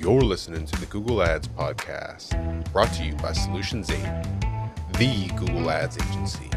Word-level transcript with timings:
You're 0.00 0.20
listening 0.20 0.64
to 0.64 0.80
the 0.80 0.86
Google 0.86 1.24
Ads 1.24 1.48
Podcast, 1.48 2.72
brought 2.72 2.92
to 2.92 3.04
you 3.04 3.14
by 3.14 3.32
Solutions 3.32 3.90
8, 3.90 3.96
the 4.96 5.26
Google 5.34 5.68
Ads 5.68 5.98
agency. 5.98 6.48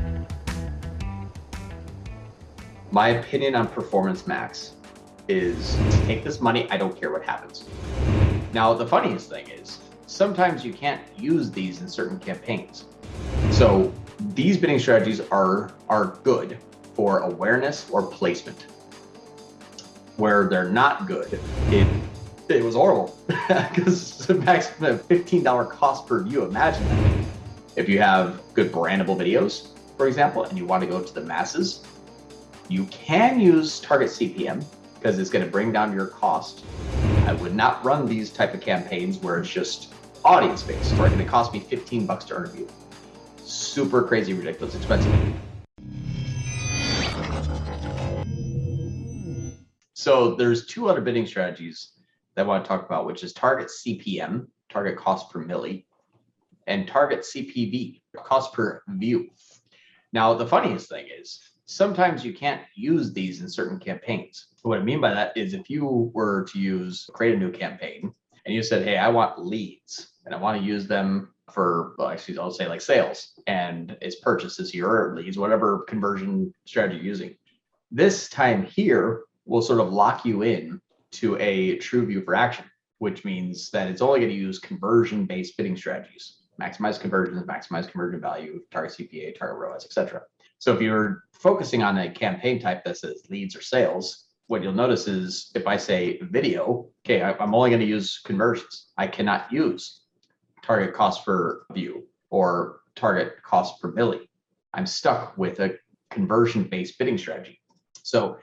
My 2.92 3.08
opinion 3.08 3.56
on 3.56 3.68
Performance 3.68 4.28
Max 4.28 4.74
is 5.28 5.76
take 6.06 6.24
this 6.24 6.40
money, 6.40 6.70
I 6.70 6.78
don't 6.78 6.96
care 6.96 7.12
what 7.12 7.24
happens. 7.24 7.66
Now, 8.54 8.76
the 8.76 8.86
funniest 8.86 9.32
thing 9.32 9.50
is 9.50 9.80
sometimes 10.06 10.64
you 10.64 10.72
can't 10.72 11.02
use 11.18 11.50
these 11.50 11.82
in 11.82 11.90
certain 11.90 12.20
campaigns. 12.20 12.86
So 13.50 13.92
these 14.36 14.56
bidding 14.56 14.78
strategies 14.78 15.20
are 15.32 15.72
are 15.90 16.20
good 16.24 16.60
for 16.94 17.22
awareness 17.22 17.90
or 17.90 18.04
placement. 18.04 18.68
Where 20.18 20.48
they're 20.48 20.70
not 20.70 21.08
good, 21.08 21.40
it 21.72 21.88
it 22.56 22.64
was 22.64 22.76
horrible 22.76 23.18
because 23.48 24.18
the 24.28 24.36
maximum 24.36 25.00
$15 25.00 25.70
cost 25.70 26.08
per 26.08 26.24
view. 26.24 26.44
Imagine 26.46 26.86
that. 26.88 27.28
If 27.76 27.88
you 27.88 28.00
have 28.00 28.42
good 28.54 28.72
brandable 28.72 29.18
videos, 29.18 29.70
for 29.98 30.08
example, 30.08 30.44
and 30.44 30.58
you 30.58 30.66
want 30.66 30.82
to 30.84 30.90
go 30.90 31.02
to 31.02 31.14
the 31.14 31.22
masses, 31.22 31.86
you 32.68 32.86
can 32.86 33.40
use 33.40 33.80
target 33.80 34.10
CPM 34.10 34.66
because 34.96 35.20
it's 35.20 35.30
going 35.30 35.46
to 35.46 35.50
bring 35.50 35.72
down 35.72 35.94
your 35.94 36.08
cost. 36.08 36.64
I 37.26 37.34
would 37.34 37.56
not 37.56 37.84
run 37.86 38.06
these 38.06 38.30
type 38.30 38.54
of 38.54 38.62
campaigns 38.62 39.18
where 39.18 39.40
it's 39.40 39.50
just 39.50 39.94
audience 40.26 40.64
based, 40.64 40.98
where 40.98 41.08
it's 41.08 41.16
going 41.16 41.26
to 41.26 41.32
cost 41.32 41.54
me 41.54 41.60
15 41.60 42.06
bucks 42.06 42.26
to 42.26 42.36
earn 42.36 42.46
a 42.46 42.50
view. 42.50 42.68
Super 43.44 44.04
crazy, 44.04 44.34
ridiculous, 44.34 44.76
expensive. 44.76 45.14
So 49.94 50.36
there's 50.36 50.66
two 50.66 50.90
other 50.90 51.02
bidding 51.02 51.26
strategies 51.26 51.92
that 52.36 52.44
I 52.46 52.48
want 52.48 52.64
to 52.64 52.68
talk 52.68 52.86
about, 52.86 53.06
which 53.06 53.24
is 53.24 53.34
target 53.34 53.70
CPM, 53.70 54.48
target 54.70 54.98
cost 54.98 55.30
per 55.32 55.40
mille, 55.40 55.82
and 56.68 56.88
target 56.88 57.22
CPV, 57.22 58.02
cost 58.24 58.54
per 58.54 58.84
view. 58.88 59.30
Now, 60.14 60.34
the 60.34 60.48
funniest 60.48 60.90
thing 60.90 61.08
is 61.08 61.40
sometimes 61.66 62.26
you 62.26 62.34
can't 62.34 62.62
use 62.76 63.14
these 63.14 63.42
in 63.42 63.50
certain 63.50 63.80
campaigns. 63.80 64.48
What 64.64 64.80
I 64.80 64.84
mean 64.84 65.02
by 65.02 65.14
that 65.14 65.36
is 65.36 65.54
if 65.54 65.70
you 65.70 66.12
were 66.14 66.46
to 66.52 66.60
use 66.60 67.10
create 67.14 67.36
a 67.36 67.40
new 67.40 67.52
campaign 67.52 68.14
and 68.46 68.54
you 68.54 68.62
said, 68.62 68.84
hey, 68.84 68.98
I 68.98 69.08
want 69.08 69.44
leads 69.44 70.10
and 70.26 70.36
I 70.36 70.38
want 70.38 70.60
to 70.60 70.68
use 70.68 70.88
them 70.88 71.34
for, 71.52 71.96
well, 71.98 72.10
actually, 72.10 72.38
I'll 72.38 72.52
say 72.52 72.68
like 72.68 72.82
sales 72.82 73.34
and 73.48 73.98
it's 74.02 74.20
purchases 74.20 74.72
here 74.72 74.88
or 74.88 75.16
leads, 75.16 75.38
whatever 75.38 75.80
conversion 75.88 76.54
strategy 76.66 76.98
you're 76.98 77.06
using. 77.06 77.36
This 77.90 78.30
time 78.30 78.64
here 78.64 79.24
will 79.46 79.62
sort 79.62 79.80
of 79.80 79.92
lock 79.92 80.26
you 80.26 80.44
in 80.44 80.82
to 81.14 81.38
a 81.40 81.78
TrueView 81.78 82.24
for 82.26 82.36
action, 82.36 82.66
which 83.00 83.26
means 83.26 83.70
that 83.72 83.88
it's 83.88 84.02
only 84.02 84.20
going 84.20 84.32
to 84.32 84.38
use 84.38 84.60
conversion 84.60 85.26
based 85.26 85.58
bidding 85.58 85.78
strategies, 85.78 86.38
maximize 86.62 87.00
conversions, 87.00 87.44
maximize 87.44 87.90
conversion 87.90 88.22
value, 88.22 88.62
target 88.72 88.98
CPA, 88.98 89.38
target 89.38 89.58
ROAS, 89.58 89.86
etc. 89.86 90.22
So 90.60 90.74
if 90.74 90.82
you're 90.82 91.24
focusing 91.34 91.82
on 91.82 91.98
a 91.98 92.12
campaign 92.12 92.60
type 92.60 92.84
that 92.84 92.98
says 92.98 93.24
leads 93.30 93.56
or 93.56 93.62
sales, 93.62 94.26
what 94.48 94.62
you'll 94.62 94.74
notice 94.74 95.08
is 95.08 95.50
if 95.56 95.66
I 95.66 95.78
say 95.78 96.20
video, 96.24 96.90
okay, 97.06 97.24
I'm 97.24 97.56
only 97.56 97.70
going 97.70 97.80
to 97.80 97.86
use 97.86 98.20
conversions. 98.24 98.92
I 98.98 99.08
cannot 99.08 99.52
use 99.52 100.02
target 100.62 100.94
cost 100.94 101.26
per 101.26 101.66
view 101.74 102.08
or 102.30 102.82
target 102.96 103.42
cost 103.44 103.82
per 103.82 103.92
mille. 103.92 104.20
I'm 104.74 104.86
stuck 104.86 105.38
with 105.38 105.60
a 105.60 105.78
conversion 106.12 106.64
based 106.64 107.00
bidding 107.00 107.18
strategy. 107.18 107.60
So 108.04 108.38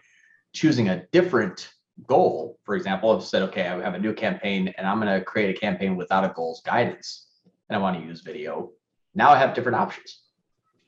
choosing 0.52 0.88
a 0.88 1.04
different 1.12 1.68
goal, 2.06 2.58
for 2.64 2.76
example, 2.76 3.10
I've 3.10 3.24
said, 3.24 3.42
okay, 3.42 3.66
I 3.66 3.80
have 3.82 3.94
a 3.94 3.98
new 3.98 4.12
campaign 4.12 4.72
and 4.76 4.86
I'm 4.86 5.00
going 5.00 5.12
to 5.12 5.24
create 5.24 5.56
a 5.56 5.58
campaign 5.58 5.96
without 5.96 6.24
a 6.24 6.32
goals 6.34 6.62
guidance 6.64 7.26
and 7.68 7.76
I 7.76 7.80
want 7.80 7.98
to 7.98 8.04
use 8.04 8.20
video. 8.20 8.70
Now 9.14 9.30
I 9.30 9.38
have 9.38 9.54
different 9.54 9.76
options. 9.76 10.22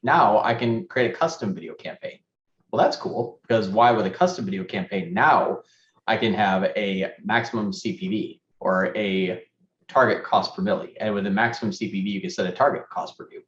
Now 0.03 0.41
I 0.43 0.55
can 0.55 0.87
create 0.87 1.11
a 1.11 1.15
custom 1.15 1.55
video 1.55 1.75
campaign. 1.75 2.21
Well, 2.71 2.83
that's 2.83 2.97
cool 2.97 3.41
because 3.43 3.69
why 3.69 3.91
with 3.91 4.07
a 4.07 4.11
custom 4.11 4.45
video 4.45 4.65
campaign 4.65 5.13
now 5.13 5.61
I 6.07 6.17
can 6.17 6.33
have 6.35 6.65
a 6.77 7.13
maximum 7.25 7.73
CPV 7.73 8.41
or 8.61 8.97
a 8.97 9.45
target 9.89 10.25
cost 10.25 10.55
per 10.55 10.63
mille. 10.63 10.87
And 11.01 11.15
with 11.15 11.27
a 11.27 11.31
maximum 11.31 11.73
CPV, 11.73 12.05
you 12.05 12.21
can 12.21 12.31
set 12.31 12.47
a 12.47 12.53
target 12.53 12.89
cost 12.91 13.19
per 13.19 13.29
view. 13.29 13.43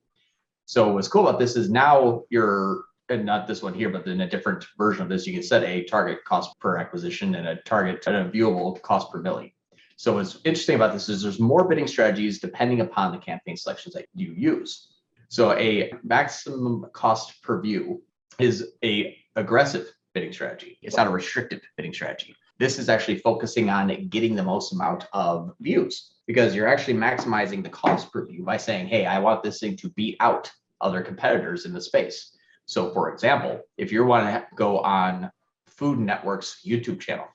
So 0.66 0.92
what's 0.92 1.08
cool 1.08 1.28
about 1.28 1.38
this 1.38 1.56
is 1.56 1.70
now 1.70 2.22
you're 2.30 2.84
and 3.08 3.24
not 3.24 3.46
this 3.46 3.62
one 3.62 3.74
here, 3.74 3.88
but 3.88 4.06
in 4.06 4.20
a 4.20 4.28
different 4.28 4.64
version 4.78 5.02
of 5.02 5.08
this, 5.08 5.26
you 5.26 5.32
can 5.32 5.42
set 5.42 5.62
a 5.64 5.84
target 5.84 6.24
cost 6.24 6.58
per 6.60 6.78
acquisition 6.78 7.34
and 7.34 7.46
a 7.46 7.56
target 7.56 8.06
and 8.06 8.16
a 8.16 8.30
viewable 8.30 8.80
cost 8.82 9.10
per 9.10 9.20
mille. 9.20 9.48
So 9.96 10.14
what's 10.14 10.38
interesting 10.44 10.76
about 10.76 10.92
this 10.92 11.08
is 11.08 11.22
there's 11.22 11.38
more 11.38 11.68
bidding 11.68 11.86
strategies 11.86 12.40
depending 12.40 12.80
upon 12.80 13.12
the 13.12 13.18
campaign 13.18 13.56
selections 13.56 13.94
that 13.94 14.06
you 14.14 14.32
use. 14.32 14.88
So 15.28 15.52
a 15.52 15.92
maximum 16.02 16.86
cost 16.92 17.42
per 17.42 17.60
view 17.60 18.02
is 18.38 18.72
a 18.84 19.16
aggressive 19.36 19.86
bidding 20.14 20.32
strategy. 20.32 20.78
It's 20.82 20.96
not 20.96 21.06
a 21.06 21.10
restrictive 21.10 21.60
bidding 21.76 21.94
strategy. 21.94 22.34
This 22.58 22.78
is 22.78 22.88
actually 22.88 23.18
focusing 23.18 23.70
on 23.70 24.08
getting 24.08 24.34
the 24.34 24.42
most 24.42 24.72
amount 24.72 25.06
of 25.12 25.52
views 25.60 26.12
because 26.26 26.54
you're 26.54 26.68
actually 26.68 26.94
maximizing 26.94 27.62
the 27.62 27.68
cost 27.68 28.12
per 28.12 28.26
view 28.26 28.44
by 28.44 28.56
saying, 28.56 28.88
hey, 28.88 29.06
I 29.06 29.18
want 29.18 29.42
this 29.42 29.58
thing 29.60 29.76
to 29.78 29.88
beat 29.90 30.16
out 30.20 30.50
other 30.80 31.00
competitors 31.00 31.64
in 31.64 31.72
the 31.72 31.80
space. 31.80 32.36
So, 32.72 32.88
for 32.88 33.12
example, 33.12 33.60
if 33.76 33.92
you 33.92 34.02
want 34.06 34.24
to 34.28 34.46
go 34.56 34.78
on 34.78 35.30
Food 35.66 35.98
Network's 35.98 36.62
YouTube 36.64 37.00
channel, 37.00 37.26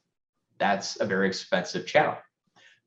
that's 0.57 0.99
a 0.99 1.05
very 1.05 1.27
expensive 1.27 1.85
channel. 1.85 2.17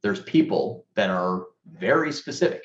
There's 0.03 0.21
people 0.21 0.85
that 0.97 1.11
are 1.11 1.45
very 1.65 2.11
specific 2.11 2.65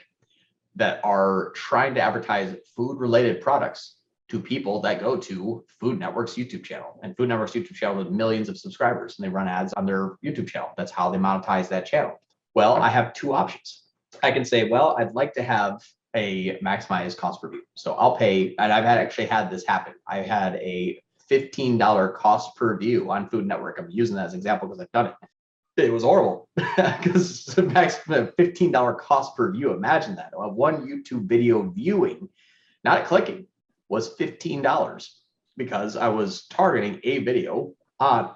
that 0.75 1.01
are 1.03 1.51
trying 1.53 1.94
to 1.94 2.01
advertise 2.01 2.56
food 2.75 3.00
related 3.00 3.41
products 3.41 3.97
to 4.29 4.40
people 4.40 4.81
that 4.81 5.00
go 5.00 5.18
to 5.18 5.63
Food 5.79 6.00
Network's 6.00 6.34
YouTube 6.34 6.63
channel. 6.63 7.00
And 7.03 7.16
Food 7.16 7.29
Network's 7.29 7.51
YouTube 7.51 7.75
channel 7.75 8.03
has 8.03 8.12
millions 8.12 8.50
of 8.50 8.57
subscribers 8.57 9.19
and 9.19 9.24
they 9.24 9.29
run 9.29 9.47
ads 9.47 9.72
on 9.74 9.85
their 9.85 10.16
YouTube 10.25 10.47
channel. 10.47 10.72
That's 10.78 10.91
how 10.91 11.12
they 11.12 11.19
monetize 11.19 11.69
that 11.69 11.85
channel. 11.85 12.19
Well, 12.56 12.74
I 12.74 12.90
have 12.90 13.13
two 13.13 13.34
options. 13.34 13.84
I 14.24 14.31
can 14.31 14.45
say, 14.45 14.68
well, 14.68 14.95
I'd 14.97 15.13
like 15.13 15.34
to 15.34 15.44
have 15.44 15.84
a 16.16 16.58
maximized 16.59 17.18
cost 17.18 17.42
per 17.42 17.50
view. 17.50 17.62
So 17.76 17.94
I'll 17.94 18.16
pay, 18.16 18.56
and 18.58 18.72
I've 18.72 18.86
had 18.86 18.98
actually 18.98 19.28
had 19.28 19.52
this 19.52 19.66
happen. 19.66 19.94
I 20.08 20.20
had 20.20 20.56
a 20.56 21.02
$15 21.30 22.16
cost 22.16 22.56
per 22.56 22.78
view 22.78 23.12
on 23.12 23.30
Food 23.30 23.46
Network. 23.46 23.80
I'm 23.80 23.90
using 23.90 24.16
that 24.16 24.28
as 24.28 24.34
an 24.34 24.40
example 24.40 24.68
because 24.68 24.81
I've 24.81 24.92
done 24.92 25.08
it. 25.08 25.14
It 25.78 25.92
was 25.92 26.04
horrible 26.04 26.48
because 26.56 27.58
maximum 27.58 28.28
$15 28.40 28.98
cost 28.98 29.36
per 29.36 29.52
view. 29.52 29.74
Imagine 29.74 30.16
that. 30.16 30.31
One 30.34 30.88
YouTube 30.88 31.28
video 31.28 31.70
viewing, 31.70 32.30
not 32.86 33.06
clicking, 33.06 33.48
was 33.90 34.16
$15 34.16 35.09
because 35.58 35.98
I 35.98 36.08
was 36.08 36.48
targeting 36.48 37.02
a 37.04 37.20
video 37.20 37.74
on 38.00 38.31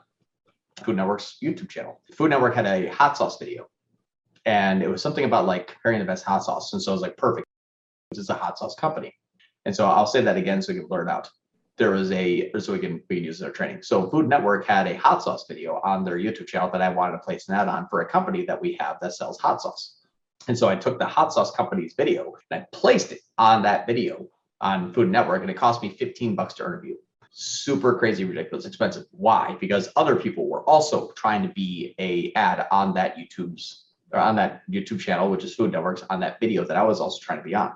Food 0.83 0.97
Network's 0.97 1.37
YouTube 1.41 1.69
channel. 1.69 2.01
Food 2.13 2.29
Network 2.29 2.55
had 2.55 2.65
a 2.65 2.87
hot 2.87 3.17
sauce 3.17 3.37
video 3.39 3.67
and 4.45 4.83
it 4.83 4.89
was 4.89 5.01
something 5.01 5.25
about 5.25 5.45
like 5.45 5.67
comparing 5.67 5.99
the 5.99 6.05
best 6.05 6.25
hot 6.25 6.43
sauce. 6.43 6.73
And 6.73 6.81
so 6.81 6.91
I 6.91 6.93
was 6.93 7.01
like, 7.01 7.17
perfect 7.17 7.48
is 8.17 8.29
a 8.29 8.33
hot 8.33 8.57
sauce 8.57 8.75
company. 8.75 9.13
And 9.65 9.75
so 9.75 9.85
I'll 9.85 10.07
say 10.07 10.21
that 10.21 10.37
again 10.37 10.61
so 10.61 10.71
you 10.71 10.79
can 10.79 10.87
blur 10.87 11.07
out. 11.09 11.29
There 11.77 11.91
was 11.91 12.11
a 12.11 12.51
so 12.59 12.73
we 12.73 12.79
can 12.79 13.01
we 13.09 13.17
can 13.17 13.25
use 13.25 13.39
their 13.39 13.51
training. 13.51 13.83
So 13.83 14.09
Food 14.09 14.27
Network 14.27 14.65
had 14.65 14.87
a 14.87 14.97
hot 14.97 15.23
sauce 15.23 15.45
video 15.47 15.79
on 15.83 16.03
their 16.03 16.17
YouTube 16.17 16.47
channel 16.47 16.69
that 16.71 16.81
I 16.81 16.89
wanted 16.89 17.13
to 17.13 17.19
place 17.19 17.47
an 17.47 17.55
ad 17.55 17.67
on 17.67 17.87
for 17.89 18.01
a 18.01 18.09
company 18.09 18.45
that 18.45 18.59
we 18.59 18.77
have 18.79 18.97
that 19.01 19.13
sells 19.13 19.39
hot 19.39 19.61
sauce. 19.61 20.01
And 20.47 20.57
so 20.57 20.67
I 20.67 20.75
took 20.75 20.97
the 20.97 21.05
hot 21.05 21.31
sauce 21.31 21.51
company's 21.51 21.93
video 21.93 22.33
and 22.49 22.61
I 22.61 22.65
placed 22.73 23.11
it 23.11 23.19
on 23.37 23.61
that 23.63 23.85
video 23.85 24.27
on 24.61 24.93
Food 24.93 25.09
Network, 25.09 25.41
and 25.41 25.49
it 25.49 25.55
cost 25.55 25.81
me 25.81 25.89
15 25.89 26.35
bucks 26.35 26.55
to 26.55 26.63
earn 26.63 26.79
a 26.79 26.81
view. 26.81 26.97
Super 27.31 27.97
crazy, 27.97 28.25
ridiculous, 28.25 28.65
expensive. 28.65 29.05
Why? 29.11 29.55
Because 29.61 29.87
other 29.95 30.17
people 30.17 30.49
were 30.49 30.63
also 30.63 31.11
trying 31.11 31.43
to 31.43 31.49
be 31.49 31.95
a 31.97 32.33
ad 32.35 32.67
on 32.71 32.93
that 32.95 33.15
YouTube's 33.15 33.85
or 34.11 34.19
on 34.19 34.35
that 34.35 34.63
YouTube 34.69 34.99
channel, 34.99 35.29
which 35.29 35.45
is 35.45 35.55
Food 35.55 35.71
Networks, 35.71 36.03
on 36.09 36.19
that 36.21 36.41
video 36.41 36.65
that 36.65 36.75
I 36.75 36.83
was 36.83 36.99
also 36.99 37.19
trying 37.21 37.37
to 37.37 37.43
be 37.43 37.55
on. 37.55 37.73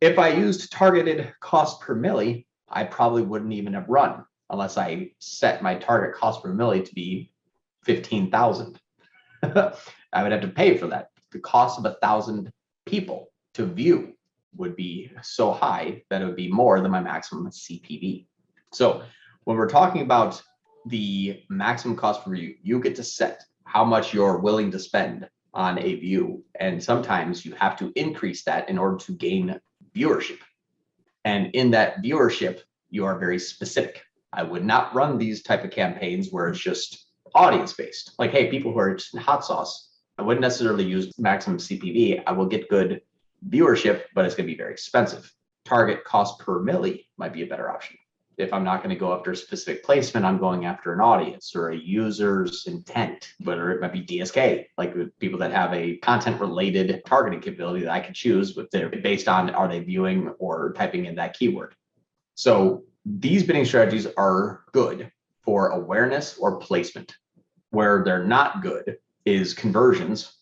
If 0.00 0.18
I 0.18 0.28
used 0.28 0.70
targeted 0.70 1.32
cost 1.40 1.80
per 1.80 1.94
mille, 1.94 2.42
I 2.68 2.84
probably 2.84 3.22
wouldn't 3.22 3.54
even 3.54 3.72
have 3.72 3.88
run 3.88 4.24
unless 4.50 4.76
I 4.76 5.12
set 5.20 5.62
my 5.62 5.74
target 5.76 6.14
cost 6.14 6.42
per 6.42 6.52
mille 6.52 6.82
to 6.82 6.94
be 6.94 7.32
15,000. 7.84 8.78
I 9.42 10.22
would 10.22 10.32
have 10.32 10.42
to 10.42 10.48
pay 10.48 10.76
for 10.76 10.86
that. 10.88 11.08
The 11.32 11.38
cost 11.38 11.78
of 11.78 11.86
a 11.86 11.96
thousand 12.02 12.52
people 12.84 13.32
to 13.54 13.64
view 13.64 14.12
would 14.54 14.76
be 14.76 15.10
so 15.22 15.50
high 15.50 16.02
that 16.10 16.20
it 16.20 16.26
would 16.26 16.36
be 16.36 16.50
more 16.50 16.80
than 16.80 16.90
my 16.90 17.00
maximum 17.00 17.48
CPV. 17.50 18.26
So 18.72 19.02
when 19.44 19.56
we're 19.56 19.68
talking 19.68 20.02
about 20.02 20.42
the 20.86 21.42
maximum 21.48 21.96
cost 21.96 22.22
per 22.22 22.34
view, 22.34 22.54
you 22.62 22.80
get 22.80 22.96
to 22.96 23.02
set 23.02 23.44
how 23.64 23.84
much 23.84 24.12
you're 24.12 24.38
willing 24.38 24.70
to 24.72 24.78
spend 24.78 25.26
on 25.54 25.78
a 25.78 25.94
view. 25.94 26.44
And 26.60 26.82
sometimes 26.82 27.46
you 27.46 27.54
have 27.54 27.78
to 27.78 27.92
increase 27.96 28.44
that 28.44 28.68
in 28.68 28.76
order 28.76 28.98
to 28.98 29.12
gain 29.12 29.58
viewership. 29.96 30.38
And 31.24 31.54
in 31.54 31.70
that 31.72 32.02
viewership, 32.02 32.60
you 32.90 33.04
are 33.04 33.18
very 33.18 33.38
specific. 33.38 34.02
I 34.32 34.42
would 34.42 34.64
not 34.64 34.94
run 34.94 35.18
these 35.18 35.42
type 35.42 35.64
of 35.64 35.70
campaigns 35.70 36.30
where 36.30 36.48
it's 36.48 36.60
just 36.60 37.06
audience 37.34 37.72
based. 37.72 38.12
Like, 38.18 38.30
hey, 38.30 38.50
people 38.50 38.72
who 38.72 38.78
are 38.78 38.90
in 38.90 39.20
hot 39.20 39.44
sauce, 39.44 39.90
I 40.18 40.22
wouldn't 40.22 40.42
necessarily 40.42 40.84
use 40.84 41.18
maximum 41.18 41.58
CPV. 41.58 42.22
I 42.26 42.32
will 42.32 42.46
get 42.46 42.68
good 42.68 43.00
viewership, 43.48 44.02
but 44.14 44.24
it's 44.24 44.34
going 44.34 44.46
to 44.46 44.52
be 44.52 44.56
very 44.56 44.72
expensive. 44.72 45.32
Target 45.64 46.04
cost 46.04 46.38
per 46.38 46.60
mille 46.60 46.94
might 47.16 47.32
be 47.32 47.42
a 47.42 47.46
better 47.46 47.70
option. 47.70 47.96
If 48.38 48.52
I'm 48.52 48.64
not 48.64 48.82
going 48.82 48.94
to 48.94 49.00
go 49.00 49.14
after 49.14 49.30
a 49.30 49.36
specific 49.36 49.82
placement, 49.82 50.26
I'm 50.26 50.38
going 50.38 50.66
after 50.66 50.92
an 50.92 51.00
audience 51.00 51.56
or 51.56 51.70
a 51.70 51.76
user's 51.76 52.66
intent, 52.66 53.32
whether 53.42 53.70
it 53.70 53.80
might 53.80 53.94
be 53.94 54.04
DSK, 54.04 54.66
like 54.76 54.94
people 55.18 55.38
that 55.38 55.52
have 55.52 55.72
a 55.72 55.96
content 55.98 56.38
related 56.40 57.02
targeting 57.06 57.40
capability 57.40 57.84
that 57.84 57.92
I 57.92 58.00
can 58.00 58.12
choose 58.12 58.54
with 58.54 58.70
their 58.70 58.90
based 58.90 59.26
on 59.26 59.50
are 59.50 59.68
they 59.68 59.80
viewing 59.80 60.28
or 60.38 60.74
typing 60.74 61.06
in 61.06 61.14
that 61.14 61.38
keyword. 61.38 61.74
So 62.34 62.84
these 63.06 63.44
bidding 63.44 63.64
strategies 63.64 64.06
are 64.18 64.64
good 64.72 65.10
for 65.42 65.68
awareness 65.68 66.36
or 66.38 66.58
placement. 66.58 67.14
Where 67.70 68.04
they're 68.04 68.24
not 68.24 68.62
good 68.62 68.98
is 69.24 69.54
conversions 69.54 70.32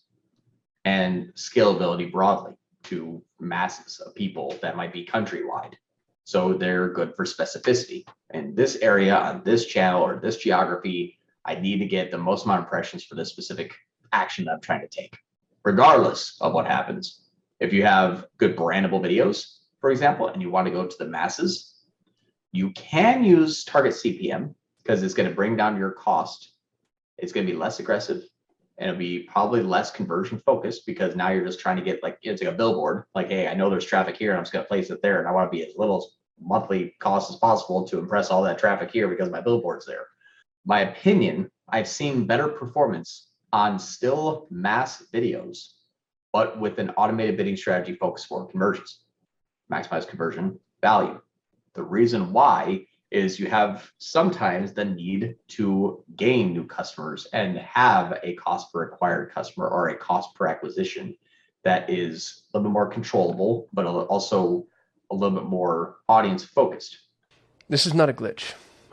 and 0.85 1.33
scalability 1.37 2.11
broadly 2.11 2.55
to 2.85 3.23
masses 3.41 4.01
of 4.01 4.15
people 4.15 4.59
that 4.63 4.77
might 4.77 4.93
be 4.93 5.07
countrywide. 5.07 5.75
So 6.25 6.55
they're 6.55 6.89
good 6.89 7.15
for 7.15 7.25
specificity. 7.25 8.07
In 8.31 8.55
this 8.55 8.77
area, 8.77 9.15
on 9.15 9.43
this 9.45 9.67
channel, 9.67 10.03
or 10.03 10.19
this 10.19 10.39
geography, 10.39 11.19
I 11.45 11.55
need 11.57 11.79
to 11.79 11.87
get 11.87 12.11
the 12.11 12.19
most 12.19 12.45
amount 12.45 12.61
of 12.61 12.65
impressions 12.65 13.05
for 13.05 13.15
this 13.15 13.29
specific 13.29 13.75
action 14.13 14.47
that 14.47 14.53
I'm 14.53 14.61
trying 14.61 14.81
to 14.81 14.89
take, 14.89 15.19
regardless 15.65 16.39
of 16.41 16.55
what 16.55 16.67
happens. 16.67 17.21
If 17.61 17.73
you 17.73 17.85
have 17.85 18.27
good 18.39 18.57
brandable 18.57 19.01
videos, 19.01 19.59
for 19.81 19.91
example, 19.91 20.29
and 20.29 20.41
you 20.41 20.51
want 20.51 20.67
to 20.67 20.73
go 20.73 20.87
to 20.87 20.97
the 20.99 21.05
masses, 21.05 21.75
you 22.53 22.71
can 22.71 23.23
use 23.23 23.65
target 23.65 23.93
CPM 23.93 24.55
because 24.83 25.03
it's 25.03 25.15
going 25.15 25.29
to 25.29 25.35
bring 25.35 25.57
down 25.57 25.77
your 25.77 25.91
cost. 25.91 26.53
It's 27.19 27.33
going 27.33 27.47
to 27.47 27.53
be 27.53 27.59
less 27.59 27.81
aggressive 27.81 28.23
and 28.79 28.91
it'll 28.91 28.99
be 28.99 29.21
probably 29.21 29.63
less 29.63 29.91
conversion 29.91 30.43
focused 30.45 30.87
because 30.87 31.15
now 31.15 31.31
you're 31.31 31.45
just 31.45 31.61
trying 31.61 31.77
to 31.77 31.83
get 31.83 32.03
like 32.03 32.19
it's 32.23 32.43
like 32.43 32.53
a 32.53 32.57
billboard 32.57 33.05
like 33.15 33.29
hey 33.29 33.47
i 33.47 33.55
know 33.55 33.71
there's 33.71 33.85
traffic 33.85 34.17
here 34.17 34.31
and 34.31 34.39
i'm 34.39 34.45
just 34.45 34.53
going 34.53 34.65
to 34.65 34.69
place 34.69 34.91
it 34.91 35.01
there 35.03 35.19
and 35.21 35.29
i 35.29 35.33
want 35.33 35.51
to 35.51 35.57
be 35.57 35.65
as 35.65 35.75
little 35.77 36.11
monthly 36.41 36.95
cost 36.99 37.31
as 37.31 37.37
possible 37.37 37.85
to 37.87 37.99
impress 37.99 38.31
all 38.31 38.43
that 38.43 38.59
traffic 38.59 38.91
here 38.91 39.07
because 39.07 39.31
my 39.31 39.41
billboard's 39.41 39.87
there. 39.87 40.07
My 40.65 40.81
opinion 40.81 41.51
i've 41.69 41.89
seen 41.89 42.27
better 42.27 42.49
performance 42.49 43.29
on 43.53 43.79
still 43.79 44.49
mass 44.51 45.05
videos 45.13 45.75
but 46.35 46.59
with 46.59 46.81
an 46.81 46.91
automated 46.97 47.37
bidding 47.37 47.57
strategy 47.57 47.95
focused 47.95 48.27
for 48.27 48.45
conversions. 48.49 48.99
Maximize 49.73 50.07
conversion 50.07 50.59
value. 50.83 51.21
The 51.75 51.85
reason 51.85 52.33
why 52.33 52.87
is 53.11 53.39
you 53.39 53.47
have 53.47 53.91
sometimes 53.99 54.73
the 54.73 54.85
need 54.85 55.37
to 55.49 56.05
gain 56.17 56.53
new 56.53 56.67
customers 56.67 57.27
and 57.33 57.59
have 57.59 58.19
a 58.23 58.35
cost 58.35 58.73
per 58.73 58.83
acquired 58.85 59.33
customer 59.33 59.69
or 59.69 59.89
a 59.89 59.97
cost 59.97 60.35
per 60.35 60.47
acquisition 60.47 61.15
that 61.65 61.89
is 61.89 62.43
a 62.53 62.59
little 62.59 62.71
bit 62.71 62.73
more 62.73 62.89
controllable, 62.89 63.69
but 63.73 63.87
also 63.87 64.67
a 65.11 65.15
little 65.15 65.37
bit 65.37 65.49
more 65.49 65.97
audience 66.09 66.45
focused. 66.45 66.99
This 67.69 67.87
is 67.87 67.95
not 67.95 68.11
a 68.11 68.13
glitch. 68.13 68.53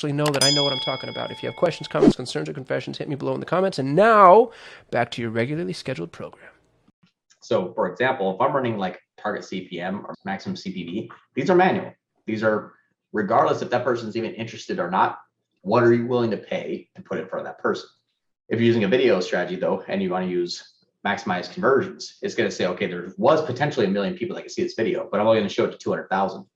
actually 0.00 0.12
know 0.14 0.24
that 0.24 0.42
I 0.42 0.50
know 0.50 0.64
what 0.64 0.72
I'm 0.72 0.80
talking 0.80 1.10
about. 1.10 1.30
If 1.30 1.42
you 1.42 1.50
have 1.50 1.56
questions, 1.56 1.86
comments, 1.86 2.16
concerns, 2.16 2.48
or 2.48 2.54
confessions, 2.54 2.96
hit 2.96 3.06
me 3.06 3.16
below 3.16 3.34
in 3.34 3.40
the 3.40 3.44
comments. 3.44 3.78
And 3.78 3.94
now, 3.94 4.50
back 4.90 5.10
to 5.10 5.20
your 5.20 5.30
regularly 5.30 5.74
scheduled 5.74 6.10
program. 6.10 6.48
So, 7.40 7.74
for 7.74 7.86
example, 7.92 8.34
if 8.34 8.40
I'm 8.40 8.54
running 8.54 8.78
like 8.78 8.98
target 9.18 9.42
CPM 9.42 10.02
or 10.04 10.14
maximum 10.24 10.56
CPV, 10.56 11.10
these 11.34 11.50
are 11.50 11.54
manual. 11.54 11.92
These 12.24 12.42
are 12.42 12.72
regardless 13.12 13.60
if 13.60 13.68
that 13.68 13.84
person's 13.84 14.16
even 14.16 14.32
interested 14.32 14.78
or 14.78 14.90
not, 14.90 15.18
what 15.60 15.82
are 15.82 15.92
you 15.92 16.06
willing 16.06 16.30
to 16.30 16.38
pay 16.38 16.88
to 16.96 17.02
put 17.02 17.18
in 17.18 17.28
front 17.28 17.46
of 17.46 17.52
that 17.52 17.58
person? 17.62 17.90
If 18.48 18.58
you're 18.58 18.68
using 18.68 18.84
a 18.84 18.88
video 18.88 19.20
strategy 19.20 19.56
though, 19.56 19.84
and 19.86 20.02
you 20.02 20.08
want 20.08 20.24
to 20.24 20.30
use 20.30 20.76
maximize 21.06 21.52
conversions, 21.52 22.16
it's 22.22 22.34
going 22.34 22.48
to 22.48 22.56
say, 22.56 22.64
okay, 22.68 22.86
there 22.86 23.12
was 23.18 23.44
potentially 23.44 23.84
a 23.84 23.90
million 23.90 24.16
people 24.16 24.34
that 24.36 24.42
could 24.44 24.50
see 24.50 24.62
this 24.62 24.72
video, 24.72 25.06
but 25.12 25.20
I'm 25.20 25.26
only 25.26 25.40
going 25.40 25.48
to 25.48 25.54
show 25.54 25.66
it 25.66 25.72
to 25.72 25.76
200,000 25.76 26.46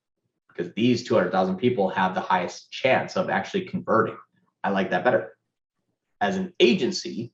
because 0.54 0.72
these 0.74 1.04
200,000 1.04 1.56
people 1.56 1.88
have 1.90 2.14
the 2.14 2.20
highest 2.20 2.70
chance 2.70 3.16
of 3.16 3.30
actually 3.30 3.62
converting. 3.62 4.16
I 4.62 4.70
like 4.70 4.90
that 4.90 5.04
better. 5.04 5.36
As 6.20 6.36
an 6.36 6.52
agency, 6.60 7.32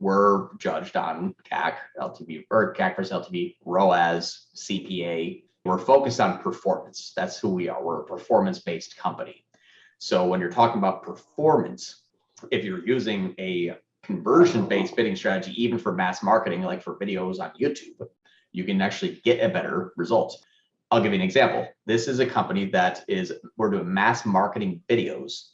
we're 0.00 0.54
judged 0.56 0.96
on 0.96 1.34
CAC, 1.50 1.74
LTV, 1.98 2.46
or 2.50 2.74
CAC 2.74 2.96
versus 2.96 3.12
LTV, 3.12 3.56
ROAS, 3.64 4.46
CPA. 4.56 5.42
We're 5.64 5.78
focused 5.78 6.20
on 6.20 6.38
performance. 6.38 7.12
That's 7.14 7.38
who 7.38 7.50
we 7.50 7.68
are. 7.68 7.82
We're 7.82 8.00
a 8.00 8.06
performance 8.06 8.60
based 8.60 8.96
company. 8.96 9.44
So 9.98 10.26
when 10.26 10.40
you're 10.40 10.50
talking 10.50 10.78
about 10.78 11.02
performance, 11.02 12.02
if 12.50 12.64
you're 12.64 12.86
using 12.86 13.34
a 13.38 13.76
conversion 14.02 14.66
based 14.66 14.96
bidding 14.96 15.16
strategy, 15.16 15.62
even 15.62 15.78
for 15.78 15.92
mass 15.92 16.22
marketing, 16.22 16.62
like 16.62 16.82
for 16.82 16.96
videos 16.96 17.38
on 17.38 17.52
YouTube, 17.60 18.08
you 18.52 18.64
can 18.64 18.80
actually 18.80 19.20
get 19.22 19.44
a 19.44 19.48
better 19.50 19.92
result. 19.96 20.42
I'll 20.90 21.00
give 21.00 21.12
you 21.12 21.18
an 21.18 21.24
example. 21.24 21.68
This 21.86 22.08
is 22.08 22.18
a 22.18 22.26
company 22.26 22.66
that 22.70 23.04
is, 23.06 23.32
we're 23.56 23.70
doing 23.70 23.92
mass 23.92 24.26
marketing 24.26 24.82
videos. 24.88 25.50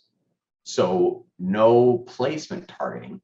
So 0.65 1.27
no 1.38 1.99
placement 1.99 2.69
targeting. 2.69 3.21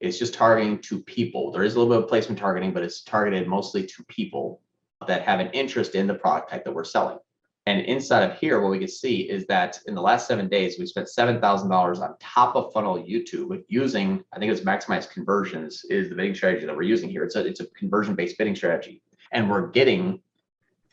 It's 0.00 0.18
just 0.18 0.34
targeting 0.34 0.78
to 0.80 1.00
people. 1.02 1.52
There 1.52 1.62
is 1.62 1.74
a 1.74 1.78
little 1.78 1.94
bit 1.94 2.02
of 2.02 2.08
placement 2.08 2.38
targeting, 2.38 2.72
but 2.72 2.82
it's 2.82 3.02
targeted 3.02 3.46
mostly 3.46 3.86
to 3.86 4.04
people 4.08 4.60
that 5.06 5.22
have 5.22 5.38
an 5.38 5.48
interest 5.52 5.94
in 5.94 6.06
the 6.06 6.14
product 6.14 6.50
type 6.50 6.64
that 6.64 6.74
we're 6.74 6.84
selling. 6.84 7.18
And 7.66 7.80
inside 7.86 8.30
of 8.30 8.38
here, 8.38 8.60
what 8.60 8.70
we 8.70 8.78
can 8.78 8.88
see 8.88 9.22
is 9.22 9.46
that 9.46 9.78
in 9.86 9.94
the 9.94 10.02
last 10.02 10.26
seven 10.26 10.48
days, 10.48 10.78
we 10.78 10.86
spent 10.86 11.08
$7,000 11.08 12.00
on 12.00 12.14
top 12.20 12.56
of 12.56 12.72
funnel 12.72 12.98
YouTube 12.98 13.62
using, 13.68 14.22
I 14.32 14.38
think 14.38 14.52
it's 14.52 14.60
maximized 14.60 15.10
conversions 15.10 15.84
is 15.88 16.10
the 16.10 16.14
bidding 16.14 16.34
strategy 16.34 16.66
that 16.66 16.76
we're 16.76 16.82
using 16.82 17.08
here. 17.08 17.24
It's 17.24 17.36
a, 17.36 17.46
it's 17.46 17.60
a 17.60 17.66
conversion 17.68 18.14
based 18.14 18.36
bidding 18.36 18.56
strategy. 18.56 19.00
And 19.32 19.48
we're 19.48 19.68
getting 19.68 20.20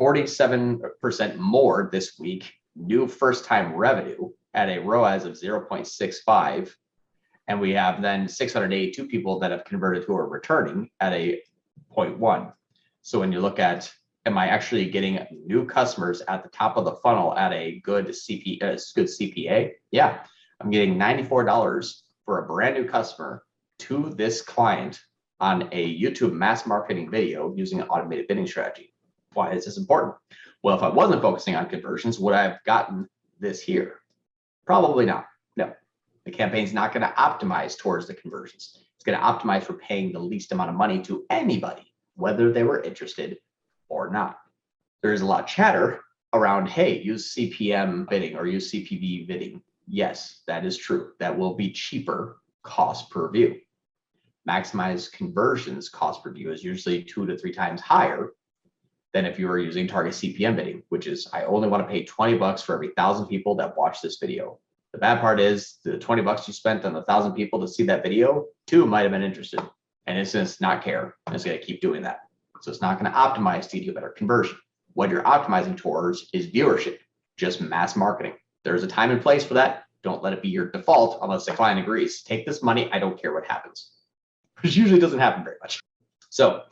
47% 0.01 1.37
more 1.37 1.89
this 1.91 2.17
week, 2.17 2.51
new 2.75 3.07
first 3.07 3.45
time 3.45 3.75
revenue 3.75 4.31
at 4.55 4.67
a 4.67 4.79
ROAS 4.79 5.25
of 5.25 5.33
0.65. 5.33 6.73
And 7.47 7.61
we 7.61 7.71
have 7.73 8.01
then 8.01 8.27
682 8.27 9.07
people 9.07 9.37
that 9.39 9.51
have 9.51 9.63
converted 9.63 10.05
who 10.05 10.17
are 10.17 10.27
returning 10.27 10.89
at 10.99 11.13
a 11.13 11.43
0.1. 11.95 12.51
So 13.03 13.19
when 13.19 13.31
you 13.31 13.41
look 13.41 13.59
at 13.59 13.91
am 14.25 14.37
I 14.37 14.47
actually 14.47 14.89
getting 14.89 15.19
new 15.45 15.65
customers 15.65 16.21
at 16.27 16.43
the 16.43 16.49
top 16.49 16.77
of 16.77 16.85
the 16.85 16.95
funnel 17.03 17.35
at 17.37 17.53
a 17.53 17.79
good 17.83 18.07
uh, 18.07 18.77
good 18.95 19.07
CPA? 19.07 19.71
Yeah, 19.91 20.23
I'm 20.59 20.71
getting 20.71 20.95
$94 20.97 21.93
for 22.25 22.39
a 22.39 22.47
brand 22.47 22.75
new 22.75 22.87
customer 22.87 23.43
to 23.79 24.13
this 24.15 24.41
client 24.41 24.99
on 25.39 25.69
a 25.71 25.99
YouTube 25.99 26.33
mass 26.33 26.65
marketing 26.65 27.09
video 27.09 27.53
using 27.55 27.81
an 27.81 27.87
automated 27.87 28.27
bidding 28.27 28.47
strategy. 28.47 28.90
Why 29.33 29.53
is 29.53 29.65
this 29.65 29.77
important? 29.77 30.15
Well, 30.63 30.75
if 30.75 30.83
I 30.83 30.89
wasn't 30.89 31.21
focusing 31.21 31.55
on 31.55 31.69
conversions, 31.69 32.19
would 32.19 32.35
I 32.35 32.43
have 32.43 32.63
gotten 32.65 33.07
this 33.39 33.61
here? 33.61 33.99
Probably 34.65 35.05
not. 35.05 35.25
No, 35.57 35.73
the 36.25 36.31
campaign's 36.31 36.73
not 36.73 36.93
going 36.93 37.01
to 37.01 37.13
optimize 37.15 37.77
towards 37.77 38.07
the 38.07 38.13
conversions. 38.13 38.77
It's 38.95 39.03
going 39.03 39.17
to 39.17 39.23
optimize 39.23 39.63
for 39.63 39.73
paying 39.73 40.11
the 40.11 40.19
least 40.19 40.51
amount 40.51 40.69
of 40.69 40.75
money 40.75 41.01
to 41.03 41.25
anybody, 41.29 41.93
whether 42.15 42.51
they 42.51 42.63
were 42.63 42.83
interested 42.83 43.37
or 43.89 44.11
not. 44.11 44.37
There's 45.01 45.21
a 45.21 45.25
lot 45.25 45.41
of 45.41 45.47
chatter 45.47 46.01
around, 46.33 46.67
hey, 46.67 47.01
use 47.01 47.33
CPM 47.33 48.07
bidding 48.09 48.35
or 48.35 48.45
use 48.45 48.71
CPV 48.71 49.27
bidding. 49.27 49.61
Yes, 49.87 50.41
that 50.45 50.65
is 50.65 50.77
true. 50.77 51.13
That 51.19 51.37
will 51.37 51.55
be 51.55 51.71
cheaper 51.71 52.37
cost 52.63 53.09
per 53.09 53.29
view. 53.31 53.55
Maximize 54.47 55.11
conversions 55.11 55.89
cost 55.89 56.23
per 56.23 56.31
view 56.31 56.51
is 56.51 56.63
usually 56.63 57.03
two 57.03 57.25
to 57.25 57.37
three 57.37 57.51
times 57.51 57.81
higher 57.81 58.33
than 59.13 59.25
if 59.25 59.37
you 59.37 59.47
were 59.47 59.59
using 59.59 59.87
target 59.87 60.13
CPM 60.13 60.55
bidding, 60.55 60.83
which 60.89 61.07
is 61.07 61.27
I 61.33 61.43
only 61.43 61.67
want 61.67 61.83
to 61.83 61.91
pay 61.91 62.05
20 62.05 62.37
bucks 62.37 62.61
for 62.61 62.75
every 62.75 62.91
thousand 62.95 63.27
people 63.27 63.55
that 63.55 63.75
watch 63.77 64.01
this 64.01 64.17
video. 64.19 64.59
The 64.93 64.99
bad 64.99 65.21
part 65.21 65.39
is 65.39 65.77
the 65.83 65.97
20 65.97 66.21
bucks 66.21 66.47
you 66.47 66.53
spent 66.53 66.85
on 66.85 66.93
the 66.93 67.03
thousand 67.03 67.33
people 67.33 67.59
to 67.61 67.67
see 67.67 67.83
that 67.83 68.03
video, 68.03 68.45
two 68.67 68.85
might 68.85 69.03
have 69.03 69.11
been 69.11 69.21
interested 69.21 69.61
and 70.07 70.17
it's 70.17 70.31
just 70.31 70.61
not 70.61 70.83
care. 70.83 71.15
And 71.27 71.35
it's 71.35 71.45
going 71.45 71.57
to 71.57 71.63
keep 71.65 71.81
doing 71.81 72.01
that. 72.03 72.19
So 72.61 72.71
it's 72.71 72.81
not 72.81 72.99
going 72.99 73.11
to 73.11 73.17
optimize 73.17 73.69
to 73.69 73.79
do 73.79 73.93
better 73.93 74.09
conversion. 74.09 74.57
What 74.93 75.09
you're 75.09 75.23
optimizing 75.23 75.77
towards 75.77 76.29
is 76.33 76.47
viewership, 76.47 76.97
just 77.37 77.61
mass 77.61 77.95
marketing. 77.95 78.33
There's 78.63 78.83
a 78.83 78.87
time 78.87 79.11
and 79.11 79.21
place 79.21 79.43
for 79.43 79.53
that. 79.55 79.83
Don't 80.03 80.21
let 80.21 80.33
it 80.33 80.41
be 80.41 80.49
your 80.49 80.69
default 80.69 81.19
unless 81.21 81.45
the 81.45 81.53
client 81.53 81.79
agrees. 81.79 82.23
Take 82.23 82.45
this 82.45 82.61
money. 82.61 82.91
I 82.91 82.99
don't 82.99 83.19
care 83.19 83.33
what 83.33 83.45
happens, 83.45 83.91
which 84.61 84.75
usually 84.75 84.99
doesn't 84.99 85.19
happen 85.19 85.43
very 85.43 85.57
much. 85.61 85.79
So 86.29 86.63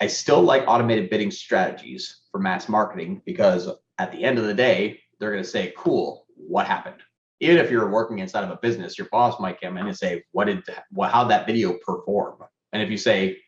I 0.00 0.06
still 0.06 0.42
like 0.42 0.64
automated 0.66 1.10
bidding 1.10 1.30
strategies 1.30 2.22
for 2.30 2.40
mass 2.40 2.68
marketing 2.68 3.22
because 3.24 3.68
at 3.98 4.12
the 4.12 4.22
end 4.24 4.38
of 4.38 4.44
the 4.44 4.54
day, 4.54 5.00
they're 5.18 5.30
going 5.30 5.42
to 5.42 5.48
say, 5.48 5.72
cool, 5.76 6.26
what 6.36 6.66
happened? 6.66 7.02
Even 7.40 7.58
if 7.58 7.70
you're 7.70 7.90
working 7.90 8.18
inside 8.18 8.44
of 8.44 8.50
a 8.50 8.56
business, 8.56 8.98
your 8.98 9.08
boss 9.10 9.40
might 9.40 9.60
come 9.60 9.76
in 9.76 9.86
and 9.86 9.96
say, 9.96 10.22
what 10.32 10.46
did, 10.46 10.62
what, 10.90 11.10
how 11.10 11.24
did 11.24 11.30
that 11.30 11.46
video 11.46 11.76
perform? 11.84 12.44
And 12.72 12.82
if 12.82 12.90
you 12.90 12.98
say, 12.98 13.38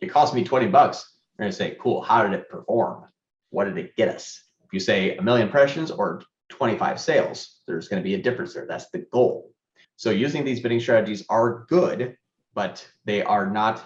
it 0.00 0.06
cost 0.06 0.34
me 0.34 0.44
20 0.44 0.68
bucks, 0.68 1.16
they're 1.36 1.44
going 1.44 1.50
to 1.50 1.56
say, 1.56 1.76
cool, 1.80 2.00
how 2.02 2.22
did 2.22 2.32
it 2.32 2.48
perform? 2.48 3.04
What 3.50 3.64
did 3.64 3.78
it 3.78 3.96
get 3.96 4.08
us? 4.08 4.42
If 4.64 4.72
you 4.72 4.80
say 4.80 5.16
a 5.16 5.22
million 5.22 5.46
impressions 5.46 5.90
or 5.90 6.22
25 6.50 7.00
sales, 7.00 7.60
there's 7.66 7.88
going 7.88 8.02
to 8.02 8.04
be 8.04 8.14
a 8.14 8.22
difference 8.22 8.54
there. 8.54 8.66
That's 8.66 8.90
the 8.90 9.06
goal. 9.12 9.52
So 9.96 10.10
using 10.10 10.44
these 10.44 10.60
bidding 10.60 10.80
strategies 10.80 11.24
are 11.28 11.64
good, 11.68 12.16
but 12.54 12.86
they 13.04 13.22
are 13.22 13.48
not, 13.48 13.84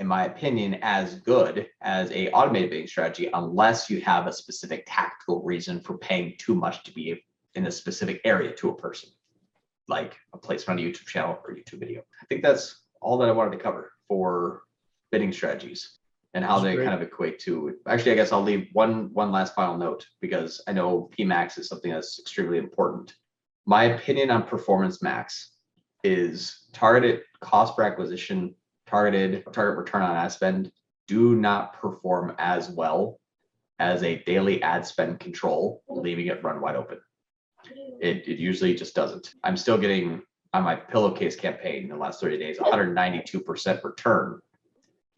in 0.00 0.06
my 0.06 0.24
opinion, 0.24 0.78
as 0.80 1.16
good 1.16 1.68
as 1.82 2.10
a 2.10 2.30
automated 2.30 2.70
bidding 2.70 2.86
strategy 2.86 3.28
unless 3.34 3.90
you 3.90 4.00
have 4.00 4.26
a 4.26 4.32
specific 4.32 4.84
tactical 4.88 5.42
reason 5.42 5.78
for 5.78 5.98
paying 5.98 6.34
too 6.38 6.54
much 6.54 6.82
to 6.84 6.92
be 6.92 7.22
in 7.54 7.66
a 7.66 7.70
specific 7.70 8.18
area 8.24 8.52
to 8.54 8.70
a 8.70 8.74
person, 8.74 9.10
like 9.88 10.16
a 10.32 10.38
placement 10.38 10.80
on 10.80 10.86
a 10.86 10.88
YouTube 10.88 11.06
channel 11.06 11.38
or 11.46 11.54
YouTube 11.54 11.80
video. 11.80 12.00
I 12.00 12.24
think 12.30 12.42
that's 12.42 12.86
all 13.02 13.18
that 13.18 13.28
I 13.28 13.32
wanted 13.32 13.52
to 13.58 13.62
cover 13.62 13.92
for 14.08 14.62
bidding 15.12 15.32
strategies 15.32 15.98
and 16.32 16.44
how 16.44 16.54
That's 16.54 16.64
they 16.64 16.76
great. 16.76 16.84
kind 16.86 16.94
of 16.94 17.06
equate 17.06 17.40
to 17.40 17.74
actually 17.88 18.12
i 18.12 18.14
guess 18.14 18.30
i'll 18.30 18.40
leave 18.40 18.68
one 18.72 19.12
one 19.12 19.32
last 19.32 19.52
final 19.52 19.76
note 19.76 20.06
because 20.20 20.60
i 20.68 20.72
know 20.72 21.10
pmax 21.18 21.58
is 21.58 21.66
something 21.66 21.90
that's 21.90 22.20
extremely 22.20 22.58
important 22.58 23.12
my 23.66 23.84
opinion 23.84 24.30
on 24.30 24.44
performance 24.44 25.02
max 25.02 25.54
is 26.04 26.68
targeted 26.72 27.22
cost 27.40 27.74
per 27.76 27.82
acquisition 27.82 28.54
targeted 28.90 29.44
target 29.52 29.78
return 29.78 30.02
on 30.02 30.16
ad 30.16 30.32
spend 30.32 30.72
do 31.06 31.34
not 31.34 31.74
perform 31.80 32.34
as 32.38 32.68
well 32.70 33.18
as 33.78 34.02
a 34.02 34.22
daily 34.24 34.62
ad 34.62 34.86
spend 34.86 35.20
control 35.20 35.82
leaving 35.88 36.26
it 36.26 36.42
run 36.42 36.60
wide 36.60 36.76
open. 36.76 36.98
It, 38.00 38.28
it 38.28 38.38
usually 38.38 38.74
just 38.74 38.94
doesn't. 38.94 39.34
I'm 39.44 39.56
still 39.56 39.78
getting 39.78 40.22
on 40.52 40.64
my 40.64 40.74
pillowcase 40.74 41.36
campaign 41.36 41.84
in 41.84 41.88
the 41.88 41.96
last 41.96 42.20
30 42.20 42.38
days 42.38 42.58
192% 42.58 43.84
return 43.84 44.40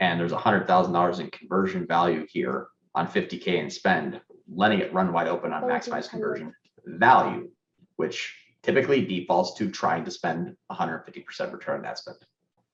and 0.01 0.19
there's 0.19 0.33
$100,000 0.33 1.21
in 1.21 1.31
conversion 1.31 1.87
value 1.87 2.27
here 2.29 2.69
on 2.95 3.07
50K 3.07 3.47
in 3.47 3.71
spend, 3.71 4.21
letting 4.53 4.81
it 4.81 4.93
run 4.93 5.13
wide 5.13 5.29
open 5.29 5.53
on 5.53 5.65
oh, 5.65 5.69
maximize 5.69 6.11
conversion 6.11 6.53
value, 6.85 7.49
which 7.97 8.35
typically 8.63 9.05
defaults 9.05 9.55
to 9.55 9.71
trying 9.71 10.05
to 10.05 10.11
spend 10.11 10.57
150% 10.71 11.53
return 11.53 11.77
on 11.77 11.83
that 11.83 11.99
spend. 11.99 12.19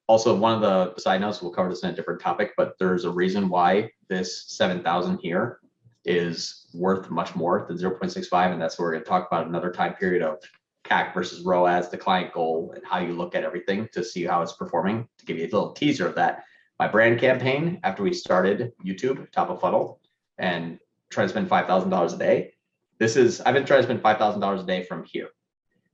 Also, 0.09 0.35
one 0.35 0.55
of 0.55 0.63
the 0.63 0.99
side 1.01 1.21
notes, 1.21 1.43
we'll 1.43 1.53
cover 1.53 1.69
this 1.69 1.83
in 1.83 1.91
a 1.91 1.95
different 1.95 2.21
topic, 2.21 2.55
but 2.57 2.75
there's 2.79 3.05
a 3.05 3.11
reason 3.11 3.49
why 3.49 3.91
this 4.09 4.45
7,000 4.49 5.19
here 5.19 5.61
is 6.07 6.67
worth 6.73 7.11
much 7.11 7.37
more 7.37 7.67
than 7.69 7.77
0.65. 7.77 8.53
And 8.53 8.61
that's 8.61 8.79
what 8.79 8.85
we're 8.85 8.93
going 8.93 9.05
to 9.05 9.09
talk 9.09 9.27
about 9.31 9.47
another 9.47 9.71
time 9.71 9.95
period 9.95 10.23
of 10.23 10.39
CAC 10.85 11.13
versus 11.13 11.45
ROAS, 11.45 11.91
the 11.91 11.99
client 11.99 12.33
goal, 12.33 12.73
and 12.75 12.83
how 12.87 12.99
you 12.99 13.13
look 13.13 13.35
at 13.35 13.45
everything 13.45 13.87
to 13.93 14.03
see 14.03 14.25
how 14.25 14.41
it's 14.41 14.55
performing. 14.55 15.07
To 15.19 15.27
give 15.27 15.37
you 15.37 15.45
a 15.45 15.53
little 15.53 15.73
teaser 15.73 16.07
of 16.07 16.15
that, 16.15 16.45
my 16.79 16.89
brand 16.89 17.21
campaign 17.21 17.79
after 17.83 18.03
we 18.03 18.15
started 18.15 18.73
YouTube, 18.83 19.31
top 19.31 19.51
of 19.51 19.61
funnel, 19.61 20.01
and 20.39 20.79
try 21.11 21.25
to 21.25 21.29
spend 21.29 21.51
$5,000 21.51 22.15
a 22.15 22.17
day. 22.17 22.55
This 22.99 23.17
is, 23.17 23.43
I've 23.43 23.55
been 23.55 23.67
trying 23.67 23.81
to 23.81 23.85
spend 23.85 24.03
$5,000 24.03 24.61
a 24.61 24.67
day 24.67 24.85
from 24.85 25.05
here. 25.05 25.29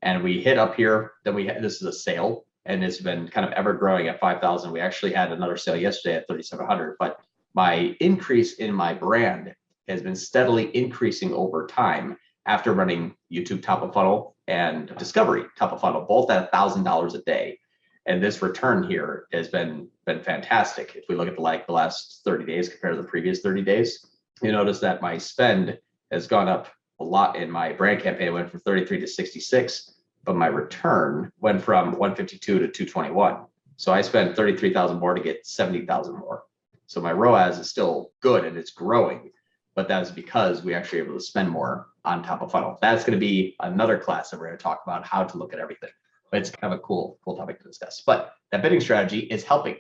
And 0.02 0.22
we 0.22 0.40
hit 0.40 0.58
up 0.58 0.76
here, 0.76 1.12
then 1.24 1.34
we, 1.34 1.46
this 1.46 1.76
is 1.76 1.82
a 1.82 1.92
sale 1.92 2.44
and 2.66 2.82
it's 2.84 3.00
been 3.00 3.28
kind 3.28 3.46
of 3.46 3.52
ever 3.52 3.72
growing 3.74 4.08
at 4.08 4.20
5,000. 4.20 4.70
We 4.70 4.80
actually 4.80 5.12
had 5.12 5.32
another 5.32 5.56
sale 5.56 5.76
yesterday 5.76 6.16
at 6.16 6.26
3,700, 6.26 6.96
but 6.98 7.20
my 7.54 7.96
increase 8.00 8.54
in 8.54 8.74
my 8.74 8.94
brand 8.94 9.54
has 9.88 10.02
been 10.02 10.16
steadily 10.16 10.74
increasing 10.76 11.32
over 11.32 11.66
time 11.66 12.16
after 12.46 12.72
running 12.72 13.14
YouTube 13.32 13.62
top 13.62 13.82
of 13.82 13.92
funnel 13.92 14.36
and 14.48 14.94
discovery 14.96 15.44
top 15.58 15.72
of 15.72 15.80
funnel, 15.80 16.02
both 16.02 16.30
at 16.30 16.52
$1,000 16.52 17.14
a 17.14 17.18
day 17.22 17.58
and 18.06 18.22
this 18.22 18.42
return 18.42 18.82
here 18.82 19.26
has 19.32 19.48
been 19.48 19.88
been 20.06 20.20
fantastic. 20.20 20.94
If 20.94 21.04
we 21.08 21.14
look 21.14 21.28
at 21.28 21.36
the 21.36 21.40
like 21.40 21.66
the 21.66 21.72
last 21.72 22.20
30 22.24 22.44
days 22.44 22.68
compared 22.68 22.96
to 22.96 23.02
the 23.02 23.08
previous 23.08 23.40
30 23.40 23.62
days, 23.62 24.06
you 24.42 24.52
notice 24.52 24.78
that 24.80 25.00
my 25.00 25.16
spend 25.16 25.78
has 26.12 26.26
gone 26.26 26.48
up 26.48 26.68
a 27.00 27.04
lot 27.04 27.36
in 27.36 27.50
my 27.50 27.72
brand 27.72 28.02
campaign. 28.02 28.34
Went 28.34 28.50
from 28.50 28.60
33 28.60 29.00
to 29.00 29.06
66, 29.06 29.93
but 30.24 30.36
my 30.36 30.46
return 30.46 31.30
went 31.40 31.62
from 31.62 31.92
152 31.92 32.58
to 32.58 32.68
221. 32.68 33.44
So 33.76 33.92
I 33.92 34.02
spent 34.02 34.36
33,000 34.36 34.98
more 34.98 35.14
to 35.14 35.22
get 35.22 35.46
70,000 35.46 36.16
more. 36.16 36.44
So 36.86 37.00
my 37.00 37.12
ROAS 37.12 37.58
is 37.58 37.68
still 37.68 38.12
good 38.20 38.44
and 38.44 38.56
it's 38.56 38.70
growing, 38.70 39.30
but 39.74 39.88
that's 39.88 40.10
because 40.10 40.62
we 40.62 40.74
actually 40.74 41.00
able 41.00 41.14
to 41.14 41.20
spend 41.20 41.50
more 41.50 41.88
on 42.04 42.22
top 42.22 42.42
of 42.42 42.52
funnel. 42.52 42.78
That's 42.80 43.04
going 43.04 43.18
to 43.18 43.26
be 43.26 43.56
another 43.60 43.98
class 43.98 44.30
that 44.30 44.38
we're 44.38 44.46
going 44.46 44.58
to 44.58 44.62
talk 44.62 44.82
about 44.84 45.06
how 45.06 45.24
to 45.24 45.38
look 45.38 45.52
at 45.52 45.58
everything 45.58 45.90
but 46.34 46.40
it's 46.40 46.50
kind 46.50 46.72
of 46.72 46.80
a 46.80 46.82
cool, 46.82 47.16
cool 47.24 47.36
topic 47.36 47.60
to 47.60 47.68
discuss. 47.68 48.02
But 48.04 48.34
that 48.50 48.60
bidding 48.60 48.80
strategy 48.80 49.20
is 49.20 49.44
helping. 49.44 49.76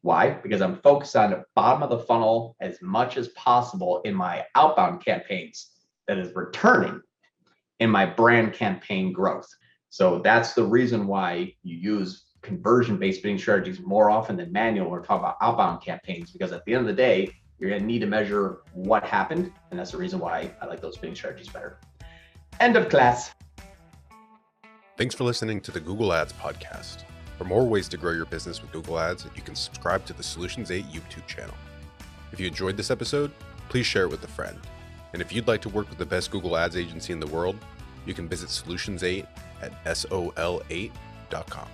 Why? 0.00 0.30
Because 0.30 0.62
I'm 0.62 0.76
focused 0.76 1.14
on 1.14 1.32
the 1.32 1.44
bottom 1.54 1.82
of 1.82 1.90
the 1.90 1.98
funnel 1.98 2.56
as 2.58 2.80
much 2.80 3.18
as 3.18 3.28
possible 3.28 4.00
in 4.06 4.14
my 4.14 4.46
outbound 4.54 5.04
campaigns 5.04 5.72
that 6.08 6.16
is 6.16 6.34
returning 6.34 7.02
in 7.80 7.90
my 7.90 8.06
brand 8.06 8.54
campaign 8.54 9.12
growth. 9.12 9.46
So 9.94 10.18
that's 10.18 10.54
the 10.54 10.64
reason 10.64 11.06
why 11.06 11.54
you 11.62 11.76
use 11.76 12.24
conversion 12.42 12.96
based 12.96 13.22
bidding 13.22 13.38
strategies 13.38 13.78
more 13.78 14.10
often 14.10 14.36
than 14.36 14.50
manual 14.50 14.88
or 14.88 14.98
we're 15.08 15.16
about 15.16 15.36
outbound 15.40 15.84
campaigns, 15.84 16.32
because 16.32 16.50
at 16.50 16.64
the 16.64 16.74
end 16.74 16.80
of 16.80 16.88
the 16.88 17.00
day, 17.00 17.32
you're 17.60 17.70
going 17.70 17.80
to 17.80 17.86
need 17.86 18.00
to 18.00 18.06
measure 18.06 18.62
what 18.72 19.04
happened. 19.04 19.52
And 19.70 19.78
that's 19.78 19.92
the 19.92 19.96
reason 19.96 20.18
why 20.18 20.52
I 20.60 20.66
like 20.66 20.80
those 20.80 20.96
bidding 20.96 21.14
strategies 21.14 21.48
better. 21.48 21.78
End 22.58 22.74
of 22.74 22.88
class. 22.88 23.30
Thanks 24.96 25.14
for 25.14 25.22
listening 25.22 25.60
to 25.60 25.70
the 25.70 25.78
Google 25.78 26.12
Ads 26.12 26.32
podcast. 26.32 27.04
For 27.38 27.44
more 27.44 27.64
ways 27.64 27.86
to 27.90 27.96
grow 27.96 28.10
your 28.10 28.26
business 28.26 28.60
with 28.60 28.72
Google 28.72 28.98
Ads, 28.98 29.26
you 29.36 29.42
can 29.42 29.54
subscribe 29.54 30.04
to 30.06 30.12
the 30.12 30.24
Solutions 30.24 30.72
8 30.72 30.86
YouTube 30.86 31.28
channel. 31.28 31.54
If 32.32 32.40
you 32.40 32.48
enjoyed 32.48 32.76
this 32.76 32.90
episode, 32.90 33.30
please 33.68 33.86
share 33.86 34.06
it 34.06 34.10
with 34.10 34.24
a 34.24 34.28
friend. 34.28 34.58
And 35.12 35.22
if 35.22 35.32
you'd 35.32 35.46
like 35.46 35.62
to 35.62 35.68
work 35.68 35.88
with 35.88 35.98
the 35.98 36.04
best 36.04 36.32
Google 36.32 36.56
Ads 36.56 36.76
agency 36.76 37.12
in 37.12 37.20
the 37.20 37.28
world, 37.28 37.56
you 38.06 38.14
can 38.14 38.28
visit 38.28 38.50
Solutions 38.50 39.02
8 39.02 39.24
at 39.62 39.84
sol8.com. 39.84 41.68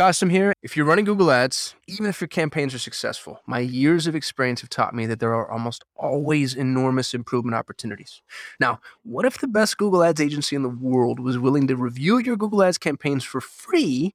Kasim 0.00 0.30
here. 0.30 0.54
If 0.62 0.78
you're 0.78 0.86
running 0.86 1.04
Google 1.04 1.30
Ads, 1.30 1.74
even 1.86 2.06
if 2.06 2.22
your 2.22 2.28
campaigns 2.28 2.72
are 2.74 2.78
successful, 2.78 3.42
my 3.46 3.58
years 3.58 4.06
of 4.06 4.14
experience 4.14 4.62
have 4.62 4.70
taught 4.70 4.94
me 4.94 5.04
that 5.04 5.20
there 5.20 5.34
are 5.34 5.50
almost 5.50 5.84
always 5.94 6.54
enormous 6.54 7.12
improvement 7.12 7.54
opportunities. 7.54 8.22
Now, 8.58 8.80
what 9.02 9.26
if 9.26 9.38
the 9.38 9.46
best 9.46 9.76
Google 9.76 10.02
Ads 10.02 10.22
agency 10.22 10.56
in 10.56 10.62
the 10.62 10.70
world 10.70 11.20
was 11.20 11.38
willing 11.38 11.66
to 11.66 11.76
review 11.76 12.16
your 12.16 12.36
Google 12.36 12.62
Ads 12.62 12.78
campaigns 12.78 13.24
for 13.24 13.42
free 13.42 14.14